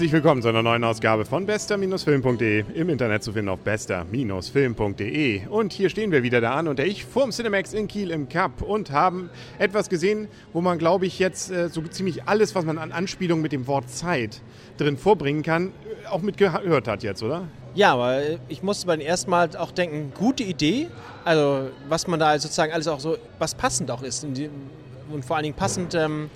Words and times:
Herzlich 0.00 0.14
willkommen 0.14 0.40
zu 0.40 0.48
einer 0.48 0.62
neuen 0.62 0.82
Ausgabe 0.82 1.26
von 1.26 1.44
bester-film.de. 1.44 2.64
Im 2.72 2.88
Internet 2.88 3.22
zu 3.22 3.34
finden 3.34 3.50
auf 3.50 3.60
bester-film.de. 3.60 5.46
Und 5.48 5.74
hier 5.74 5.90
stehen 5.90 6.10
wir 6.10 6.22
wieder 6.22 6.40
da 6.40 6.54
an 6.54 6.68
und 6.68 6.78
der 6.78 6.86
ich 6.86 7.04
vorm 7.04 7.32
Cinemax 7.32 7.74
in 7.74 7.86
Kiel 7.86 8.10
im 8.10 8.26
Cup 8.26 8.62
und 8.62 8.92
haben 8.92 9.28
etwas 9.58 9.90
gesehen, 9.90 10.28
wo 10.54 10.62
man, 10.62 10.78
glaube 10.78 11.04
ich, 11.04 11.18
jetzt 11.18 11.50
äh, 11.50 11.68
so 11.68 11.82
ziemlich 11.82 12.22
alles, 12.22 12.54
was 12.54 12.64
man 12.64 12.78
an 12.78 12.92
Anspielungen 12.92 13.42
mit 13.42 13.52
dem 13.52 13.66
Wort 13.66 13.90
Zeit 13.90 14.40
drin 14.78 14.96
vorbringen 14.96 15.42
kann, 15.42 15.66
äh, 15.66 16.06
auch 16.08 16.22
mitgehört 16.22 16.88
hat 16.88 17.02
jetzt, 17.02 17.22
oder? 17.22 17.42
Ja, 17.74 17.92
aber 17.92 18.22
ich 18.48 18.62
musste 18.62 18.86
beim 18.86 19.00
ersten 19.00 19.30
Mal 19.30 19.54
auch 19.58 19.70
denken, 19.70 20.14
gute 20.18 20.44
Idee. 20.44 20.86
Also 21.26 21.68
was 21.90 22.06
man 22.06 22.18
da 22.18 22.38
sozusagen 22.38 22.72
alles 22.72 22.88
auch 22.88 23.00
so, 23.00 23.18
was 23.38 23.54
passend 23.54 23.90
auch 23.90 24.02
ist. 24.02 24.24
Und 24.24 25.24
vor 25.26 25.36
allen 25.36 25.42
Dingen 25.42 25.56
passend 25.56 25.94
ähm, 25.94 26.30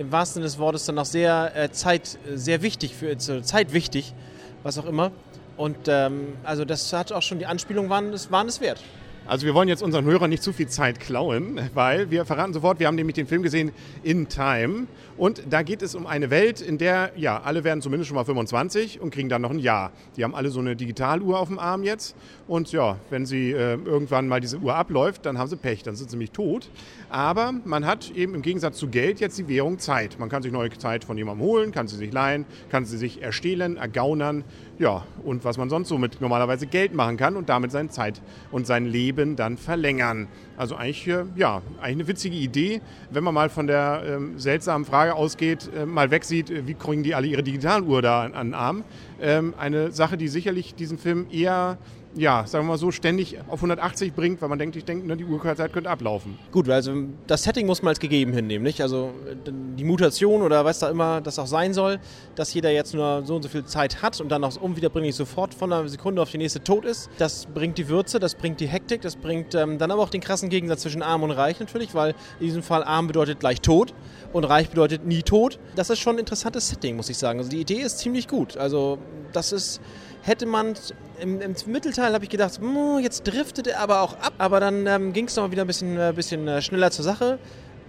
im 0.00 0.10
wahrsten 0.10 0.36
Sinne 0.36 0.46
des 0.46 0.58
Wortes 0.58 0.86
dann 0.86 0.98
auch 0.98 1.04
sehr 1.04 1.54
äh, 1.54 1.70
Zeit, 1.72 2.18
sehr 2.34 2.62
wichtig, 2.62 2.94
für 2.94 3.10
äh, 3.10 3.18
Zeit 3.18 3.74
wichtig, 3.74 4.14
was 4.62 4.78
auch 4.78 4.86
immer. 4.86 5.12
Und 5.58 5.76
ähm, 5.88 6.38
also 6.42 6.64
das 6.64 6.90
hat 6.94 7.12
auch 7.12 7.20
schon, 7.20 7.38
die 7.38 7.44
Anspielungen 7.44 7.90
waren, 7.90 8.14
waren 8.30 8.48
es 8.48 8.62
wert. 8.62 8.82
Also 9.26 9.46
wir 9.46 9.54
wollen 9.54 9.68
jetzt 9.68 9.82
unseren 9.82 10.04
Hörern 10.06 10.30
nicht 10.30 10.42
zu 10.42 10.52
viel 10.52 10.66
Zeit 10.66 10.98
klauen, 10.98 11.60
weil 11.72 12.10
wir 12.10 12.24
verraten 12.24 12.52
sofort, 12.52 12.80
wir 12.80 12.88
haben 12.88 12.96
nämlich 12.96 13.14
den 13.14 13.28
Film 13.28 13.42
gesehen 13.42 13.70
In 14.02 14.28
Time 14.28 14.86
und 15.16 15.42
da 15.48 15.62
geht 15.62 15.82
es 15.82 15.94
um 15.94 16.06
eine 16.06 16.30
Welt, 16.30 16.60
in 16.60 16.78
der, 16.78 17.12
ja, 17.14 17.40
alle 17.40 17.62
werden 17.62 17.80
zumindest 17.80 18.08
schon 18.08 18.16
mal 18.16 18.24
25 18.24 19.00
und 19.00 19.10
kriegen 19.10 19.28
dann 19.28 19.42
noch 19.42 19.50
ein 19.50 19.60
Jahr. 19.60 19.92
Die 20.16 20.24
haben 20.24 20.34
alle 20.34 20.50
so 20.50 20.58
eine 20.58 20.74
Digitaluhr 20.74 21.38
auf 21.38 21.48
dem 21.48 21.60
Arm 21.60 21.84
jetzt 21.84 22.16
und 22.48 22.72
ja, 22.72 22.96
wenn 23.10 23.24
sie 23.24 23.52
äh, 23.52 23.74
irgendwann 23.84 24.26
mal 24.26 24.40
diese 24.40 24.58
Uhr 24.58 24.74
abläuft, 24.74 25.26
dann 25.26 25.38
haben 25.38 25.48
sie 25.48 25.56
Pech, 25.56 25.84
dann 25.84 25.94
sind 25.94 26.10
sie 26.10 26.16
nämlich 26.16 26.32
tot. 26.32 26.68
Aber 27.08 27.52
man 27.64 27.86
hat 27.86 28.10
eben 28.10 28.34
im 28.34 28.42
Gegensatz 28.42 28.78
zu 28.78 28.88
Geld 28.88 29.20
jetzt 29.20 29.38
die 29.38 29.46
Währung 29.46 29.78
Zeit. 29.78 30.18
Man 30.18 30.28
kann 30.28 30.42
sich 30.42 30.50
neue 30.50 30.70
Zeit 30.70 31.04
von 31.04 31.16
jemandem 31.16 31.46
holen, 31.46 31.72
kann 31.72 31.86
sie 31.86 31.96
sich 31.96 32.12
leihen, 32.12 32.46
kann 32.70 32.84
sie 32.84 32.96
sich 32.96 33.22
erstehlen, 33.22 33.76
ergaunern, 33.76 34.44
ja, 34.78 35.04
und 35.24 35.44
was 35.44 35.58
man 35.58 35.68
sonst 35.68 35.88
so 35.88 35.98
mit 35.98 36.22
normalerweise 36.22 36.66
Geld 36.66 36.94
machen 36.94 37.18
kann 37.18 37.36
und 37.36 37.50
damit 37.50 37.70
seine 37.70 37.90
Zeit 37.90 38.22
und 38.50 38.66
sein 38.66 38.86
Leben 38.86 39.09
dann 39.36 39.56
verlängern. 39.56 40.28
Also 40.56 40.76
eigentlich, 40.76 41.06
äh, 41.08 41.24
ja, 41.36 41.62
eigentlich 41.80 41.96
eine 41.96 42.08
witzige 42.08 42.36
Idee, 42.36 42.80
wenn 43.10 43.24
man 43.24 43.34
mal 43.34 43.48
von 43.48 43.66
der 43.66 44.02
ähm, 44.06 44.38
seltsamen 44.38 44.84
Frage 44.84 45.14
ausgeht, 45.14 45.70
äh, 45.74 45.86
mal 45.86 46.10
wegsieht, 46.10 46.50
äh, 46.50 46.66
wie 46.66 46.74
kriegen 46.74 47.02
die 47.02 47.14
alle 47.14 47.26
ihre 47.26 47.42
Digitaluhr 47.42 48.02
da 48.02 48.22
an, 48.22 48.34
an 48.34 48.46
den 48.48 48.54
Arm. 48.54 48.84
Ähm, 49.20 49.54
eine 49.58 49.92
Sache, 49.92 50.16
die 50.16 50.28
sicherlich 50.28 50.74
diesen 50.74 50.98
Film 50.98 51.26
eher 51.30 51.78
ja, 52.14 52.44
sagen 52.46 52.64
wir 52.64 52.70
mal 52.70 52.78
so, 52.78 52.90
ständig 52.90 53.38
auf 53.48 53.58
180 53.58 54.12
bringt, 54.14 54.42
weil 54.42 54.48
man 54.48 54.58
denkt, 54.58 54.76
ich 54.76 54.84
denke, 54.84 55.06
ne, 55.06 55.16
die 55.16 55.24
Uhrzeit 55.24 55.72
könnte 55.72 55.88
ablaufen. 55.88 56.38
Gut, 56.50 56.68
also 56.68 56.92
das 57.26 57.44
Setting 57.44 57.66
muss 57.66 57.82
man 57.82 57.90
als 57.90 58.00
gegeben 58.00 58.32
hinnehmen, 58.32 58.64
nicht? 58.64 58.80
Also 58.80 59.12
die 59.46 59.84
Mutation 59.84 60.42
oder 60.42 60.64
was 60.64 60.80
da 60.80 60.90
immer 60.90 61.20
das 61.20 61.38
auch 61.38 61.46
sein 61.46 61.72
soll, 61.72 62.00
dass 62.34 62.52
jeder 62.52 62.70
jetzt 62.70 62.94
nur 62.94 63.22
so 63.24 63.36
und 63.36 63.42
so 63.42 63.48
viel 63.48 63.64
Zeit 63.64 64.02
hat 64.02 64.20
und 64.20 64.28
dann 64.28 64.42
auch 64.42 64.56
unwiederbringlich 64.60 65.14
sofort 65.14 65.54
von 65.54 65.72
einer 65.72 65.88
Sekunde 65.88 66.20
auf 66.20 66.30
die 66.30 66.38
nächste 66.38 66.62
tot 66.62 66.84
ist. 66.84 67.10
Das 67.18 67.46
bringt 67.46 67.78
die 67.78 67.88
Würze, 67.88 68.18
das 68.18 68.34
bringt 68.34 68.60
die 68.60 68.66
Hektik, 68.66 69.02
das 69.02 69.16
bringt 69.16 69.54
ähm, 69.54 69.78
dann 69.78 69.90
aber 69.90 70.02
auch 70.02 70.10
den 70.10 70.20
krassen 70.20 70.48
Gegensatz 70.48 70.82
zwischen 70.82 71.02
arm 71.02 71.22
und 71.22 71.30
reich 71.30 71.60
natürlich, 71.60 71.94
weil 71.94 72.14
in 72.40 72.46
diesem 72.46 72.62
Fall 72.62 72.82
arm 72.82 73.06
bedeutet 73.06 73.40
gleich 73.40 73.60
tot 73.60 73.94
und 74.32 74.44
reich 74.44 74.70
bedeutet 74.70 75.04
nie 75.04 75.22
tot. 75.22 75.58
Das 75.76 75.90
ist 75.90 75.98
schon 75.98 76.16
ein 76.16 76.20
interessantes 76.20 76.68
Setting, 76.68 76.96
muss 76.96 77.08
ich 77.08 77.18
sagen. 77.18 77.38
Also 77.38 77.50
die 77.50 77.60
Idee 77.60 77.80
ist 77.80 77.98
ziemlich 77.98 78.28
gut. 78.28 78.56
Also 78.56 78.98
das 79.32 79.52
ist 79.52 79.80
hätte 80.22 80.46
man 80.46 80.74
im, 81.20 81.40
im 81.40 81.54
Mittelteil 81.66 82.12
habe 82.12 82.24
ich 82.24 82.30
gedacht, 82.30 82.58
hm, 82.58 82.98
jetzt 83.02 83.26
driftet 83.26 83.66
er 83.66 83.80
aber 83.80 84.02
auch 84.02 84.14
ab, 84.18 84.34
aber 84.38 84.60
dann 84.60 84.86
ähm, 84.86 85.12
ging 85.12 85.26
es 85.26 85.36
noch 85.36 85.50
wieder 85.50 85.62
ein 85.64 85.66
bisschen, 85.66 85.98
äh, 85.98 86.12
bisschen 86.14 86.46
äh, 86.46 86.62
schneller 86.62 86.90
zur 86.90 87.04
Sache. 87.04 87.38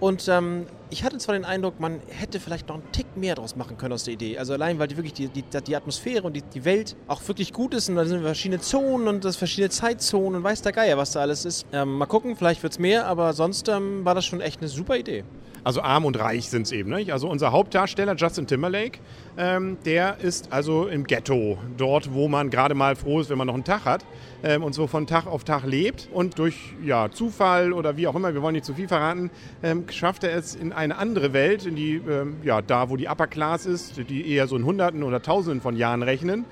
Und 0.00 0.26
ähm, 0.26 0.66
ich 0.90 1.04
hatte 1.04 1.16
zwar 1.18 1.34
den 1.34 1.44
Eindruck, 1.44 1.78
man 1.78 2.00
hätte 2.08 2.40
vielleicht 2.40 2.66
noch 2.66 2.74
einen 2.74 2.90
Tick 2.90 3.16
mehr 3.16 3.36
draus 3.36 3.54
machen 3.54 3.78
können 3.78 3.92
aus 3.92 4.02
der 4.02 4.14
Idee. 4.14 4.36
Also 4.36 4.52
allein, 4.52 4.80
weil 4.80 4.88
die 4.88 4.96
wirklich 4.96 5.12
die, 5.12 5.28
die, 5.28 5.44
die 5.44 5.76
Atmosphäre 5.76 6.24
und 6.24 6.32
die, 6.32 6.42
die 6.42 6.64
Welt 6.64 6.96
auch 7.06 7.26
wirklich 7.28 7.52
gut 7.52 7.72
ist 7.72 7.88
und 7.88 7.94
da 7.94 8.04
sind 8.04 8.20
verschiedene 8.22 8.60
Zonen 8.60 9.06
und 9.06 9.24
das 9.24 9.36
verschiedene 9.36 9.70
Zeitzonen 9.70 10.38
und 10.38 10.42
weiß 10.42 10.62
der 10.62 10.72
Geier, 10.72 10.98
was 10.98 11.12
da 11.12 11.20
alles 11.20 11.44
ist. 11.44 11.66
Ähm, 11.72 11.98
mal 11.98 12.06
gucken, 12.06 12.34
vielleicht 12.34 12.64
wird 12.64 12.72
es 12.72 12.78
mehr, 12.80 13.06
aber 13.06 13.32
sonst 13.32 13.68
ähm, 13.68 14.04
war 14.04 14.16
das 14.16 14.24
schon 14.24 14.40
echt 14.40 14.58
eine 14.58 14.68
super 14.68 14.96
Idee. 14.96 15.22
Also 15.64 15.80
arm 15.80 16.04
und 16.04 16.18
reich 16.18 16.48
sind 16.48 16.62
es 16.62 16.72
eben. 16.72 16.90
Nicht? 16.90 17.12
Also 17.12 17.28
unser 17.28 17.52
Hauptdarsteller 17.52 18.16
Justin 18.16 18.46
Timberlake, 18.46 18.98
ähm, 19.38 19.78
der 19.84 20.18
ist 20.20 20.52
also 20.52 20.86
im 20.86 21.04
Ghetto, 21.04 21.58
dort, 21.76 22.12
wo 22.12 22.28
man 22.28 22.50
gerade 22.50 22.74
mal 22.74 22.96
froh 22.96 23.20
ist, 23.20 23.30
wenn 23.30 23.38
man 23.38 23.46
noch 23.46 23.54
einen 23.54 23.64
Tag 23.64 23.84
hat 23.84 24.04
ähm, 24.42 24.64
und 24.64 24.74
so 24.74 24.86
von 24.86 25.06
Tag 25.06 25.26
auf 25.26 25.44
Tag 25.44 25.64
lebt. 25.64 26.08
Und 26.12 26.38
durch 26.38 26.74
ja, 26.84 27.10
Zufall 27.10 27.72
oder 27.72 27.96
wie 27.96 28.08
auch 28.08 28.14
immer, 28.16 28.34
wir 28.34 28.42
wollen 28.42 28.54
nicht 28.54 28.64
zu 28.64 28.74
viel 28.74 28.88
verraten, 28.88 29.30
ähm, 29.62 29.84
schafft 29.88 30.24
er 30.24 30.36
es 30.36 30.54
in 30.54 30.72
eine 30.72 30.98
andere 30.98 31.32
Welt, 31.32 31.64
in 31.64 31.76
die, 31.76 31.94
ähm, 31.94 32.38
ja, 32.42 32.60
da 32.60 32.90
wo 32.90 32.96
die 32.96 33.08
Upper 33.08 33.28
Class 33.28 33.64
ist, 33.66 33.96
die 34.08 34.28
eher 34.28 34.48
so 34.48 34.56
in 34.56 34.64
Hunderten 34.64 35.04
oder 35.04 35.22
Tausenden 35.22 35.60
von 35.60 35.76
Jahren 35.76 36.02
rechnen. 36.02 36.44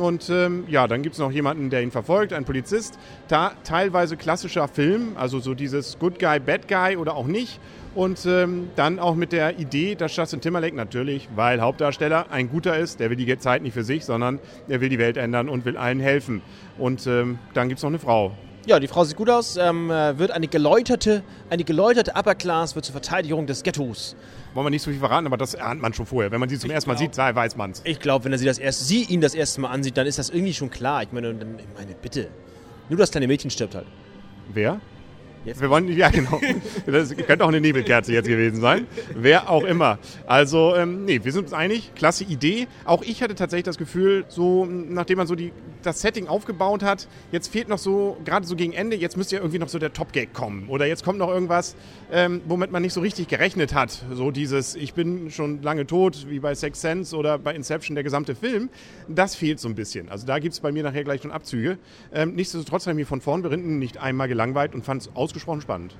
Und 0.00 0.30
ähm, 0.30 0.64
ja, 0.68 0.86
dann 0.86 1.02
gibt 1.02 1.14
es 1.14 1.18
noch 1.18 1.30
jemanden, 1.30 1.70
der 1.70 1.82
ihn 1.82 1.90
verfolgt, 1.90 2.32
ein 2.32 2.44
Polizist. 2.44 2.98
Da 3.28 3.52
teilweise 3.64 4.16
klassischer 4.16 4.68
Film, 4.68 5.16
also 5.16 5.40
so 5.40 5.54
dieses 5.54 5.98
Good 5.98 6.18
Guy, 6.18 6.40
Bad 6.40 6.68
Guy 6.68 6.96
oder 6.96 7.14
auch 7.16 7.26
nicht. 7.26 7.60
Und 7.94 8.24
ähm, 8.26 8.70
dann 8.76 8.98
auch 8.98 9.14
mit 9.14 9.32
der 9.32 9.58
Idee, 9.58 9.94
dass 9.94 10.14
Justin 10.14 10.40
Timberlake 10.40 10.76
natürlich, 10.76 11.28
weil 11.34 11.60
Hauptdarsteller, 11.60 12.30
ein 12.30 12.48
guter 12.50 12.78
ist, 12.78 13.00
der 13.00 13.10
will 13.10 13.16
die 13.16 13.38
Zeit 13.38 13.62
nicht 13.62 13.72
für 13.72 13.84
sich, 13.84 14.04
sondern 14.04 14.38
er 14.68 14.80
will 14.80 14.88
die 14.88 14.98
Welt 14.98 15.16
ändern 15.16 15.48
und 15.48 15.64
will 15.64 15.76
allen 15.76 16.00
helfen. 16.00 16.42
Und 16.78 17.06
ähm, 17.06 17.38
dann 17.54 17.68
gibt 17.68 17.78
es 17.78 17.82
noch 17.82 17.90
eine 17.90 17.98
Frau. 17.98 18.36
Ja, 18.68 18.78
die 18.78 18.86
Frau 18.86 19.02
sieht 19.02 19.16
gut 19.16 19.30
aus, 19.30 19.56
ähm, 19.56 19.90
äh, 19.90 20.18
wird 20.18 20.30
eine 20.30 20.46
geläuterte, 20.46 21.22
eine 21.48 21.64
geläuterte 21.64 22.12
Upper 22.14 22.34
Class, 22.34 22.74
wird 22.74 22.84
zur 22.84 22.92
Verteidigung 22.92 23.46
des 23.46 23.62
Ghettos. 23.62 24.14
Wollen 24.52 24.66
wir 24.66 24.70
nicht 24.70 24.82
so 24.82 24.90
viel 24.90 24.98
verraten, 25.00 25.26
aber 25.26 25.38
das 25.38 25.54
ahnt 25.54 25.80
man 25.80 25.94
schon 25.94 26.04
vorher. 26.04 26.30
Wenn 26.30 26.38
man 26.38 26.50
sie 26.50 26.58
zum 26.58 26.68
ich 26.68 26.74
ersten 26.74 26.90
Mal 26.90 26.96
glaub, 26.96 27.14
sieht, 27.14 27.34
weiß 27.34 27.56
man 27.56 27.70
es. 27.70 27.80
Ich 27.84 27.98
glaube, 27.98 28.26
wenn 28.26 28.32
er 28.32 28.38
sie, 28.38 28.44
das 28.44 28.58
erste, 28.58 28.84
sie 28.84 29.04
ihn 29.04 29.22
das 29.22 29.34
erste 29.34 29.62
Mal 29.62 29.70
ansieht, 29.70 29.96
dann 29.96 30.06
ist 30.06 30.18
das 30.18 30.28
irgendwie 30.28 30.52
schon 30.52 30.68
klar. 30.68 31.02
Ich 31.02 31.12
meine, 31.12 31.30
ich 31.30 31.78
meine 31.78 31.94
bitte. 31.94 32.28
Nur 32.90 32.98
das 32.98 33.10
kleine 33.10 33.26
Mädchen 33.26 33.50
stirbt 33.50 33.74
halt. 33.74 33.86
Wer? 34.52 34.82
Jetzt. 35.44 35.60
Wir 35.60 35.70
wollen, 35.70 35.88
ja 35.96 36.10
genau. 36.10 36.40
Das 36.86 37.16
könnte 37.16 37.44
auch 37.44 37.48
eine 37.48 37.60
Nebelkerze 37.60 38.12
jetzt 38.12 38.28
gewesen 38.28 38.60
sein. 38.60 38.86
Wer 39.14 39.48
auch 39.50 39.64
immer. 39.64 39.98
Also, 40.26 40.74
ähm, 40.74 41.04
nee, 41.04 41.20
wir 41.22 41.32
sind 41.32 41.44
uns 41.44 41.52
einig. 41.52 41.92
Klasse 41.94 42.24
Idee. 42.24 42.66
Auch 42.84 43.02
ich 43.02 43.22
hatte 43.22 43.34
tatsächlich 43.34 43.64
das 43.64 43.78
Gefühl, 43.78 44.24
so, 44.28 44.66
nachdem 44.66 45.18
man 45.18 45.26
so 45.26 45.34
die, 45.34 45.52
das 45.82 46.00
Setting 46.00 46.26
aufgebaut 46.26 46.82
hat, 46.82 47.08
jetzt 47.32 47.48
fehlt 47.48 47.68
noch 47.68 47.78
so, 47.78 48.16
gerade 48.24 48.46
so 48.46 48.56
gegen 48.56 48.72
Ende, 48.72 48.96
jetzt 48.96 49.16
müsste 49.16 49.36
ja 49.36 49.40
irgendwie 49.40 49.58
noch 49.58 49.68
so 49.68 49.78
der 49.78 49.92
Top-Gag 49.92 50.32
kommen. 50.32 50.68
Oder 50.68 50.86
jetzt 50.86 51.04
kommt 51.04 51.18
noch 51.18 51.28
irgendwas, 51.28 51.76
ähm, 52.12 52.40
womit 52.46 52.70
man 52.70 52.82
nicht 52.82 52.92
so 52.92 53.00
richtig 53.00 53.28
gerechnet 53.28 53.74
hat. 53.74 54.04
So 54.12 54.30
dieses, 54.30 54.74
ich 54.74 54.94
bin 54.94 55.30
schon 55.30 55.62
lange 55.62 55.86
tot, 55.86 56.26
wie 56.28 56.40
bei 56.40 56.54
Sex 56.54 56.80
Sense 56.80 57.16
oder 57.16 57.38
bei 57.38 57.54
Inception, 57.54 57.94
der 57.94 58.04
gesamte 58.04 58.34
Film. 58.34 58.68
Das 59.08 59.34
fehlt 59.34 59.60
so 59.60 59.68
ein 59.68 59.74
bisschen. 59.74 60.08
Also 60.08 60.26
da 60.26 60.38
gibt 60.38 60.54
es 60.54 60.60
bei 60.60 60.72
mir 60.72 60.82
nachher 60.82 61.04
gleich 61.04 61.22
schon 61.22 61.30
Abzüge. 61.30 61.78
Ähm, 62.12 62.34
nichtsdestotrotz 62.34 62.86
habe 62.86 62.92
ich 62.92 62.98
mich 62.98 63.08
von 63.08 63.20
vorn 63.20 63.42
berinden 63.42 63.78
nicht 63.78 63.98
einmal 63.98 64.28
gelangweilt 64.28 64.74
und 64.74 64.84
fand 64.84 65.02
es 65.02 65.10
ausgesprochen 65.28 65.60
spannend. 65.60 65.94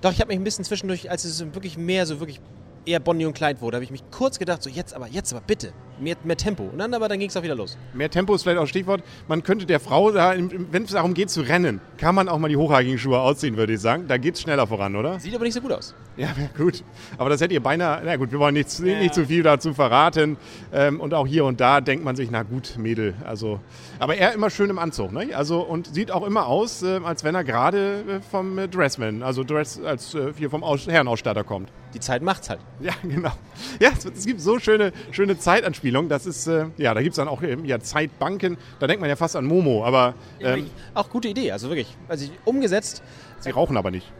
Doch, 0.00 0.12
ich 0.12 0.20
habe 0.20 0.28
mich 0.28 0.38
ein 0.38 0.44
bisschen 0.44 0.64
zwischendurch, 0.64 1.10
als 1.10 1.24
es 1.24 1.40
wirklich 1.54 1.76
mehr 1.76 2.06
so 2.06 2.20
wirklich 2.20 2.40
eher 2.88 3.00
Bonnie 3.00 3.26
und 3.26 3.34
Clyde 3.34 3.60
wurde, 3.60 3.76
habe 3.76 3.84
ich 3.84 3.90
mich 3.90 4.02
kurz 4.10 4.38
gedacht, 4.38 4.62
so 4.62 4.70
jetzt 4.70 4.94
aber, 4.94 5.06
jetzt 5.08 5.32
aber 5.32 5.42
bitte, 5.46 5.72
mehr, 6.00 6.16
mehr 6.24 6.36
Tempo. 6.36 6.64
Und 6.64 6.78
dann 6.78 6.92
aber, 6.94 7.08
dann 7.08 7.18
ging 7.18 7.28
es 7.28 7.36
auch 7.36 7.42
wieder 7.42 7.54
los. 7.54 7.76
Mehr 7.92 8.10
Tempo 8.10 8.34
ist 8.34 8.42
vielleicht 8.42 8.58
auch 8.58 8.66
Stichwort. 8.66 9.02
Man 9.28 9.42
könnte 9.42 9.66
der 9.66 9.80
Frau, 9.80 10.10
da, 10.10 10.34
wenn 10.36 10.82
es 10.82 10.90
darum 10.90 11.14
geht 11.14 11.30
zu 11.30 11.42
rennen, 11.42 11.80
kann 11.98 12.14
man 12.14 12.28
auch 12.28 12.38
mal 12.38 12.48
die 12.48 12.56
hochhagigen 12.56 12.98
Schuhe 12.98 13.20
ausziehen, 13.20 13.56
würde 13.56 13.74
ich 13.74 13.80
sagen. 13.80 14.06
Da 14.08 14.16
geht 14.16 14.34
es 14.34 14.40
schneller 14.40 14.66
voran, 14.66 14.96
oder? 14.96 15.20
Sieht 15.20 15.34
aber 15.34 15.44
nicht 15.44 15.54
so 15.54 15.60
gut 15.60 15.72
aus. 15.72 15.94
Ja, 16.16 16.28
gut. 16.56 16.82
Aber 17.16 17.30
das 17.30 17.40
hätte 17.40 17.54
ihr 17.54 17.62
beinahe, 17.62 18.02
na 18.04 18.16
gut, 18.16 18.32
wir 18.32 18.38
wollen 18.38 18.54
nicht, 18.54 18.76
ja. 18.80 18.98
nicht 18.98 19.14
zu 19.14 19.26
viel 19.26 19.42
dazu 19.42 19.74
verraten. 19.74 20.36
Ähm, 20.72 21.00
und 21.00 21.14
auch 21.14 21.26
hier 21.26 21.44
und 21.44 21.60
da 21.60 21.80
denkt 21.80 22.04
man 22.04 22.16
sich, 22.16 22.30
na 22.30 22.42
gut, 22.42 22.76
Mädel. 22.78 23.14
Also, 23.24 23.60
aber 23.98 24.16
er 24.16 24.32
immer 24.32 24.50
schön 24.50 24.70
im 24.70 24.78
Anzug, 24.78 25.12
ne? 25.12 25.28
Also, 25.34 25.60
und 25.60 25.94
sieht 25.94 26.10
auch 26.10 26.26
immer 26.26 26.46
aus, 26.46 26.82
äh, 26.82 27.00
als 27.04 27.24
wenn 27.24 27.34
er 27.34 27.44
gerade 27.44 28.00
äh, 28.08 28.20
vom 28.30 28.58
äh, 28.58 28.68
Dressman, 28.68 29.22
also 29.22 29.44
Dress, 29.44 29.80
als 29.80 30.14
äh, 30.14 30.32
hier 30.36 30.50
vom 30.50 30.64
Aus 30.64 30.86
Herrenausstatter 30.86 31.44
kommt. 31.44 31.70
Die 31.94 32.00
Zeit 32.00 32.22
macht's 32.22 32.50
halt. 32.50 32.60
Ja, 32.80 32.92
genau. 33.02 33.32
Ja, 33.80 33.90
es, 33.96 34.04
es 34.04 34.26
gibt 34.26 34.40
so 34.40 34.58
schöne, 34.58 34.92
schöne 35.10 35.38
Zeitanspielungen. 35.38 36.08
Das 36.08 36.26
ist, 36.26 36.46
äh, 36.46 36.66
ja, 36.76 36.94
da 36.94 37.02
gibt 37.02 37.12
es 37.12 37.16
dann 37.16 37.28
auch 37.28 37.42
ja, 37.42 37.80
Zeitbanken. 37.80 38.56
Da 38.78 38.86
denkt 38.86 39.00
man 39.00 39.10
ja 39.10 39.16
fast 39.16 39.36
an 39.36 39.46
Momo, 39.46 39.84
aber. 39.84 40.14
Ähm, 40.40 40.70
auch 40.94 41.10
gute 41.10 41.28
Idee, 41.28 41.52
also 41.52 41.68
wirklich. 41.68 41.96
Also 42.08 42.26
umgesetzt. 42.44 43.02
Sie 43.40 43.50
rauchen 43.50 43.76
aber 43.76 43.90
nicht. 43.90 44.12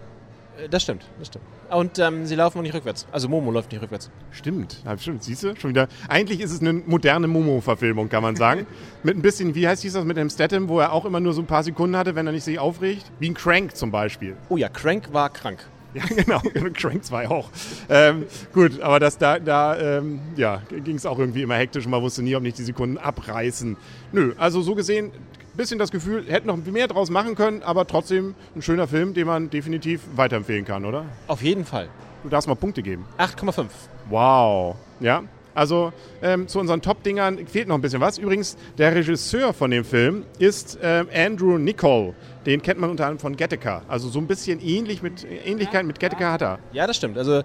Äh, 0.59 0.69
das 0.69 0.83
stimmt, 0.83 1.07
das 1.19 1.29
stimmt. 1.29 1.45
Und 1.71 1.99
ähm, 1.99 2.27
sie 2.27 2.35
laufen 2.35 2.59
auch 2.59 2.63
nicht 2.63 2.75
rückwärts. 2.75 3.07
Also 3.13 3.29
Momo 3.29 3.51
läuft 3.51 3.73
nicht 3.73 3.83
rückwärts. 3.83 4.11
Stimmt, 4.31 4.83
ja, 4.85 4.97
stimmt. 4.99 5.23
Siehst 5.23 5.43
du? 5.43 5.55
Schon 5.57 5.71
wieder. 5.71 5.89
Eigentlich 6.09 6.41
ist 6.41 6.53
es 6.53 6.61
eine 6.61 6.73
moderne 6.73 7.29
Momo-Verfilmung, 7.29 8.09
kann 8.09 8.23
man 8.23 8.37
sagen. 8.37 8.67
Mit 9.03 9.17
ein 9.17 9.23
bisschen, 9.23 9.55
wie 9.55 9.69
heißt 9.69 9.85
das 9.85 10.05
mit 10.05 10.17
dem 10.17 10.31
Statham, 10.31 10.69
wo 10.69 10.81
er 10.81 10.93
auch 10.93 11.05
immer 11.05 11.21
nur 11.21 11.33
so 11.33 11.43
ein 11.43 11.47
paar 11.47 11.63
Sekunden 11.63 11.97
hatte, 11.97 12.15
wenn 12.15 12.27
er 12.27 12.33
nicht 12.33 12.45
sich 12.45 12.59
aufregt? 12.59 13.05
Wie 13.21 13.29
ein 13.29 13.35
Crank 13.35 13.77
zum 13.77 13.91
Beispiel. 13.91 14.37
Oh 14.49 14.57
ja, 14.57 14.69
Crank 14.69 15.13
war 15.13 15.31
krank. 15.31 15.65
Ja, 15.95 16.05
genau, 16.05 16.41
Crank 16.75 17.05
2 17.05 17.29
auch. 17.29 17.51
Ähm, 17.89 18.27
gut, 18.53 18.81
aber 18.81 19.01
das, 19.01 19.17
da, 19.17 19.39
da 19.39 19.99
ähm, 19.99 20.21
ja, 20.37 20.63
ging 20.85 20.97
es 20.97 21.07
auch 21.07 21.19
irgendwie 21.19 21.43
immer 21.43 21.57
hektisch 21.57 21.87
und 21.87 21.91
man 21.91 22.03
wusste 22.03 22.23
nie, 22.23 22.37
ob 22.37 22.43
nicht 22.43 22.59
die 22.59 22.63
Sekunden 22.63 22.99
abreißen. 22.99 23.77
Nö, 24.13 24.35
also 24.37 24.61
so 24.61 24.75
gesehen, 24.75 25.13
bisschen 25.57 25.79
das 25.79 25.91
Gefühl, 25.91 26.25
hätten 26.29 26.47
noch 26.47 26.57
mehr 26.57 26.89
draus 26.89 27.11
machen 27.11 27.35
können, 27.35 27.63
aber 27.63 27.87
trotzdem 27.87 28.35
ein 28.55 28.63
schöner 28.63 28.87
Film, 28.87 29.13
den 29.13 29.27
man 29.27 29.51
definitiv 29.51 30.03
weiterempfehlen 30.15 30.65
kann, 30.65 30.85
oder? 30.85 31.05
Auf 31.27 31.43
jeden 31.43 31.65
Fall. 31.65 31.89
Du 32.23 32.29
darfst 32.29 32.49
mal 32.49 32.55
Punkte 32.55 32.83
geben. 32.83 33.05
8,5. 33.19 33.67
Wow. 34.09 34.77
Ja, 35.01 35.23
Also 35.59 35.93
ähm, 36.23 36.47
zu 36.47 36.61
unseren 36.61 36.81
Top-Dingern 36.81 37.49
fehlt 37.49 37.67
noch 37.67 37.75
ein 37.75 37.81
bisschen 37.81 38.01
was. 38.01 38.17
Übrigens, 38.17 38.57
der 38.79 38.95
Regisseur 38.95 39.53
von 39.53 39.73
dem 39.73 39.85
Film 39.85 40.25
ist 40.39 40.79
ähm, 40.81 41.09
Andrew 41.13 41.59
Niccol. 41.59 42.15
Den 42.47 42.63
kennt 42.63 42.79
man 42.79 42.91
unter 42.91 43.07
anderem 43.07 43.19
von 43.19 43.37
Gattaca. 43.37 43.83
Also 43.89 44.09
so 44.09 44.21
ein 44.21 44.29
bisschen 44.29 44.61
ähnlich 44.61 45.03
mit, 45.03 45.27
Ähnlichkeit 45.45 45.85
mit 45.85 45.99
Gattaca 45.99 46.31
hat 46.31 46.43
er. 46.43 46.59
Ja, 46.73 46.87
das 46.87 46.97
stimmt. 46.97 47.19
Also 47.19 47.43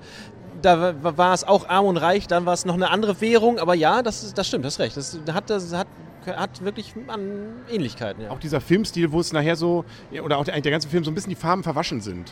da 0.62 0.94
war 1.01 1.33
es 1.33 1.44
auch 1.44 1.68
arm 1.68 1.88
und 1.88 1.98
reich, 1.98 2.27
dann 2.27 2.45
war 2.45 2.54
es 2.54 2.65
noch 2.65 2.75
eine 2.75 2.92
andere 2.92 3.19
Währung, 3.19 3.57
aber 3.57 3.74
ja, 3.74 4.04
das, 4.04 4.31
das 4.36 4.48
stimmt, 4.48 4.63
das 4.63 4.74
ist 4.74 4.80
recht. 4.80 4.95
Das 4.95 5.19
hat, 5.33 5.50
das 5.50 5.74
hat, 5.74 5.88
hat 6.27 6.63
wirklich 6.63 6.94
Ähnlichkeiten. 7.71 8.25
Ja. 8.25 8.30
Auch 8.30 8.39
dieser 8.39 8.62
Filmstil, 8.62 9.12
wo 9.12 9.21
es 9.21 9.33
nachher 9.33 9.56
so, 9.56 9.86
oder 10.24 10.38
auch 10.38 10.45
der, 10.45 10.62
der 10.62 10.71
ganze 10.71 10.88
Film 10.88 11.04
so 11.04 11.09
ein 11.09 11.16
bisschen 11.16 11.31
die 11.31 11.36
Farben 11.36 11.63
verwaschen 11.63 12.00
sind. 12.00 12.31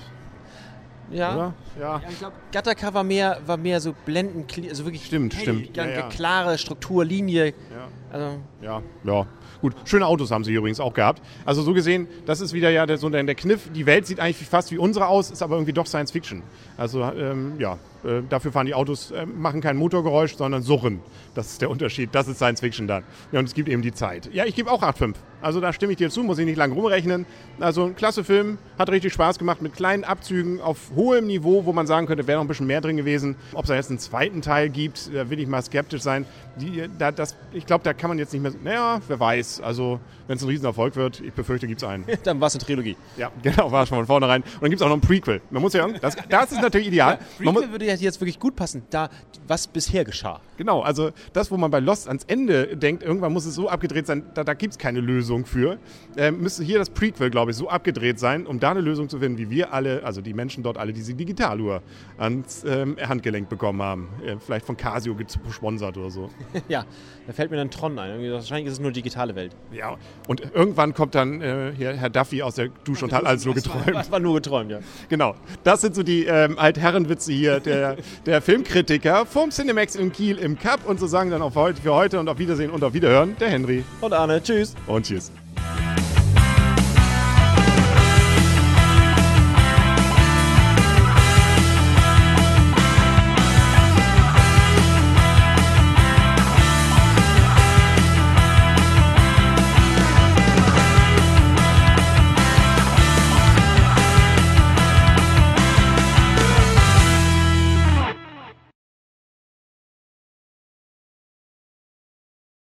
Ja. 1.11 1.33
Oder? 1.33 1.53
Ja. 1.79 1.97
ja 1.97 2.01
ich 2.09 2.19
glaube, 2.19 2.35
Gattaca 2.51 2.93
war 2.93 3.03
mehr, 3.03 3.39
war 3.45 3.57
mehr 3.57 3.79
so 3.79 3.93
blenden, 4.05 4.45
also 4.69 4.85
wirklich 4.85 5.05
stimmt, 5.05 5.35
hell, 5.35 5.41
stimmt. 5.41 5.77
Ja, 5.77 5.87
ja. 5.87 6.09
klare 6.09 6.57
Struktur, 6.57 7.05
Linie. 7.05 7.47
Ja. 7.47 7.87
Also. 8.11 8.37
ja, 8.61 8.81
ja. 9.03 9.27
Gut, 9.61 9.75
schöne 9.85 10.07
Autos 10.07 10.31
haben 10.31 10.43
sie 10.43 10.53
übrigens 10.53 10.79
auch 10.79 10.93
gehabt. 10.93 11.21
Also 11.45 11.61
so 11.61 11.73
gesehen, 11.73 12.07
das 12.25 12.41
ist 12.41 12.51
wieder 12.51 12.71
ja 12.71 12.87
der, 12.87 12.97
so 12.97 13.09
der, 13.09 13.23
der 13.23 13.35
Kniff. 13.35 13.69
Die 13.75 13.85
Welt 13.85 14.07
sieht 14.07 14.19
eigentlich 14.19 14.37
fast 14.47 14.71
wie 14.71 14.79
unsere 14.79 15.05
aus, 15.05 15.29
ist 15.29 15.43
aber 15.43 15.55
irgendwie 15.55 15.73
doch 15.73 15.85
Science 15.85 16.11
Fiction. 16.11 16.41
Also 16.77 17.03
ähm, 17.03 17.53
ja, 17.59 17.77
äh, 18.03 18.23
dafür 18.27 18.51
fahren 18.51 18.65
die 18.65 18.73
Autos, 18.73 19.11
äh, 19.11 19.27
machen 19.27 19.61
kein 19.61 19.77
Motorgeräusch, 19.77 20.35
sondern 20.35 20.63
surren. 20.63 20.99
Das 21.35 21.51
ist 21.51 21.61
der 21.61 21.69
Unterschied. 21.69 22.09
Das 22.13 22.27
ist 22.27 22.37
Science 22.37 22.59
Fiction 22.59 22.87
dann. 22.87 23.03
Ja, 23.31 23.39
und 23.39 23.45
es 23.45 23.53
gibt 23.53 23.69
eben 23.69 23.83
die 23.83 23.93
Zeit. 23.93 24.33
Ja, 24.33 24.45
ich 24.45 24.55
gebe 24.55 24.71
auch 24.71 24.81
8,5. 24.81 25.13
Also 25.41 25.61
da 25.61 25.73
stimme 25.73 25.91
ich 25.91 25.97
dir 25.97 26.09
zu, 26.09 26.23
muss 26.23 26.39
ich 26.39 26.45
nicht 26.45 26.57
lange 26.57 26.73
rumrechnen. 26.73 27.27
Also 27.59 27.85
ein 27.85 27.95
klasse 27.95 28.23
Film, 28.23 28.57
hat 28.79 28.89
richtig 28.89 29.13
Spaß 29.13 29.37
gemacht 29.37 29.61
mit 29.61 29.73
kleinen 29.73 30.03
Abzügen 30.03 30.59
auf 30.59 30.95
hohem 31.01 31.25
Niveau, 31.25 31.65
wo 31.65 31.73
man 31.73 31.87
sagen 31.87 32.05
könnte, 32.05 32.27
wäre 32.27 32.37
noch 32.37 32.45
ein 32.45 32.47
bisschen 32.47 32.67
mehr 32.67 32.79
drin 32.79 32.95
gewesen. 32.95 33.35
Ob 33.53 33.63
es 33.63 33.69
da 33.69 33.75
jetzt 33.75 33.89
einen 33.89 33.99
zweiten 33.99 34.41
Teil 34.41 34.69
gibt, 34.69 35.13
da 35.13 35.29
will 35.29 35.39
ich 35.39 35.47
mal 35.47 35.61
skeptisch 35.63 36.01
sein. 36.01 36.25
Die, 36.57 36.87
da, 36.99 37.11
das, 37.11 37.35
ich 37.53 37.65
glaube, 37.65 37.83
da 37.83 37.93
kann 37.93 38.09
man 38.09 38.19
jetzt 38.19 38.33
nicht 38.33 38.43
mehr, 38.43 38.53
naja, 38.63 39.01
wer 39.07 39.19
weiß. 39.19 39.61
Also 39.61 39.99
wenn 40.27 40.37
es 40.37 40.43
ein 40.43 40.49
Riesenerfolg 40.49 40.95
wird, 40.95 41.19
ich 41.21 41.33
befürchte, 41.33 41.67
gibt 41.67 41.81
es 41.81 41.87
einen. 41.87 42.05
dann 42.23 42.39
war 42.39 42.47
es 42.47 42.55
eine 42.55 42.63
Trilogie. 42.63 42.95
Ja, 43.17 43.31
genau, 43.41 43.71
war 43.71 43.83
es 43.83 43.89
schon 43.89 43.97
von 43.97 44.07
vornherein. 44.07 44.43
Und 44.43 44.61
dann 44.61 44.69
gibt 44.69 44.81
es 44.81 44.85
auch 44.85 44.89
noch 44.89 44.97
ein 44.97 45.01
Prequel. 45.01 45.41
Man 45.49 45.61
muss 45.61 45.73
ja, 45.73 45.87
das, 45.87 46.15
das 46.29 46.51
ist 46.51 46.61
natürlich 46.61 46.87
ideal. 46.87 47.01
Ja, 47.41 47.51
Prequel 47.51 47.71
würde 47.71 47.85
ja 47.85 47.95
jetzt 47.95 48.21
wirklich 48.21 48.39
gut 48.39 48.55
passen, 48.55 48.83
da 48.89 49.09
was 49.47 49.67
bisher 49.67 50.05
geschah. 50.05 50.39
Genau, 50.57 50.81
also 50.81 51.11
das, 51.33 51.49
wo 51.49 51.57
man 51.57 51.71
bei 51.71 51.79
Lost 51.79 52.07
ans 52.07 52.23
Ende 52.25 52.77
denkt, 52.77 53.03
irgendwann 53.03 53.33
muss 53.33 53.45
es 53.45 53.55
so 53.55 53.67
abgedreht 53.67 54.05
sein, 54.05 54.23
da, 54.33 54.43
da 54.43 54.53
gibt 54.53 54.73
es 54.73 54.77
keine 54.77 54.99
Lösung 54.99 55.45
für. 55.45 55.79
Ähm, 56.17 56.41
müsste 56.41 56.63
hier 56.63 56.77
das 56.77 56.89
Prequel, 56.89 57.29
glaube 57.31 57.51
ich, 57.51 57.57
so 57.57 57.67
abgedreht 57.67 58.19
sein, 58.19 58.45
um 58.45 58.59
da 58.59 58.71
eine 58.71 58.81
Lösung 58.81 59.09
zu 59.09 59.19
finden, 59.19 59.37
wie 59.37 59.49
wir 59.49 59.73
alle, 59.73 60.03
also 60.03 60.21
die 60.21 60.33
Menschen 60.33 60.63
dort 60.63 60.77
alle, 60.77 60.90
diese 60.93 61.13
Digitaluhr 61.13 61.81
ans 62.17 62.63
ähm, 62.63 62.97
Handgelenk 62.99 63.49
bekommen 63.49 63.81
haben. 63.81 64.09
Äh, 64.25 64.37
vielleicht 64.39 64.65
von 64.65 64.77
Casio 64.77 65.15
gesponsert 65.15 65.97
oder 65.97 66.09
so. 66.09 66.29
ja, 66.67 66.85
da 67.27 67.33
fällt 67.33 67.51
mir 67.51 67.57
dann 67.57 67.69
Tron 67.69 67.97
ein. 67.99 68.31
Wahrscheinlich 68.31 68.67
ist 68.67 68.73
es 68.73 68.79
nur 68.79 68.91
digitale 68.91 69.35
Welt. 69.35 69.55
Ja, 69.71 69.97
und 70.27 70.41
irgendwann 70.53 70.93
kommt 70.93 71.15
dann 71.15 71.41
äh, 71.41 71.73
Herr 71.77 72.09
Duffy 72.09 72.41
aus 72.41 72.55
der 72.55 72.69
Dusche 72.83 73.05
und 73.05 73.13
hat 73.13 73.25
alles 73.25 73.45
nur 73.45 73.55
geträumt. 73.55 73.71
Das 73.81 73.87
war, 73.87 73.93
das 73.93 74.11
war 74.11 74.19
nur 74.19 74.35
geträumt, 74.35 74.71
ja. 74.71 74.79
Genau, 75.09 75.35
das 75.63 75.81
sind 75.81 75.95
so 75.95 76.03
die 76.03 76.25
ähm, 76.25 76.57
Altherrenwitze 76.57 77.31
hier 77.31 77.59
der, 77.59 77.97
der 78.25 78.41
Filmkritiker 78.41 79.25
vom 79.25 79.49
Cinemax 79.49 79.95
in 79.95 80.11
Kiel 80.11 80.37
im 80.37 80.57
Cup 80.57 80.87
und 80.87 80.99
so 80.99 81.07
sagen 81.07 81.31
dann 81.31 81.41
auf 81.41 81.55
heute, 81.55 81.81
für 81.81 81.93
heute 81.93 82.19
und 82.19 82.29
auf 82.29 82.37
Wiedersehen 82.37 82.71
und 82.71 82.83
auf 82.83 82.93
Wiederhören 82.93 83.35
der 83.39 83.49
Henry. 83.49 83.83
Und 84.01 84.13
Arne, 84.13 84.41
tschüss. 84.41 84.75
Und 84.87 85.05
tschüss. 85.05 85.31